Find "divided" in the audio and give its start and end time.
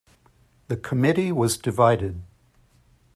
1.59-2.23